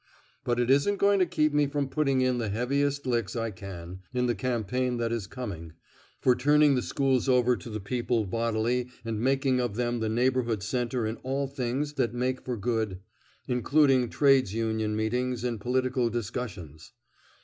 But 0.43 0.59
it 0.59 0.71
isn't 0.71 0.97
going 0.97 1.19
to 1.19 1.27
keep 1.27 1.53
me 1.53 1.67
from 1.67 1.87
putting 1.87 2.21
in 2.21 2.39
the 2.39 2.49
heaviest 2.49 3.05
licks 3.05 3.35
I 3.35 3.51
can, 3.51 3.99
in 4.15 4.25
the 4.25 4.33
campaign 4.33 4.97
that 4.97 5.11
is 5.11 5.27
coming, 5.27 5.73
for 6.19 6.35
turning 6.35 6.73
the 6.73 6.81
schools 6.81 7.29
over 7.29 7.55
to 7.57 7.69
the 7.69 7.79
people 7.79 8.25
bodily, 8.25 8.89
and 9.05 9.21
making 9.21 9.59
of 9.59 9.75
them 9.75 9.99
the 9.99 10.09
neighborhood 10.09 10.63
centre 10.63 11.05
in 11.05 11.17
all 11.17 11.45
things 11.47 11.93
that 11.93 12.15
make 12.15 12.41
for 12.43 12.57
good, 12.57 12.99
including 13.47 14.09
trades 14.09 14.55
union 14.55 14.95
meetings 14.95 15.43
and 15.43 15.61
political 15.61 16.09
discussions. 16.09 16.93